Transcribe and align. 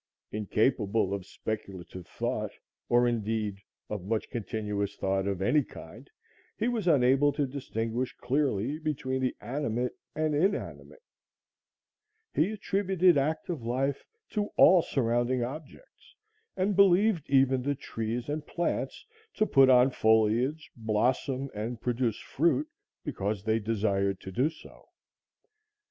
Incapable 0.31 1.13
of 1.13 1.27
speculative 1.27 2.07
thought, 2.07 2.49
or, 2.89 3.07
indeed, 3.07 3.59
of 3.87 4.03
much 4.03 4.31
continuous 4.31 4.95
thought 4.95 5.27
of 5.27 5.43
any 5.43 5.61
kind, 5.63 6.09
he 6.57 6.67
was 6.67 6.87
unable 6.87 7.31
to 7.33 7.45
distinguish 7.45 8.11
clearly 8.19 8.79
between 8.79 9.21
the 9.21 9.35
animate 9.41 9.91
and 10.15 10.33
inanimate; 10.33 11.03
he 12.33 12.49
attributed 12.51 13.15
active 13.15 13.61
life 13.61 14.03
to 14.31 14.47
all 14.57 14.81
surrounding 14.81 15.43
objects 15.43 16.15
and 16.57 16.75
believed 16.75 17.29
even 17.29 17.61
the 17.61 17.75
trees 17.75 18.27
and 18.27 18.47
plants 18.47 19.05
to 19.35 19.45
put 19.45 19.69
on 19.69 19.91
foliage, 19.91 20.71
blossom 20.75 21.47
and 21.53 21.79
produce 21.79 22.19
fruit 22.19 22.67
because 23.05 23.43
they 23.43 23.59
desired 23.59 24.19
to 24.19 24.31
do 24.31 24.49
so. 24.49 24.87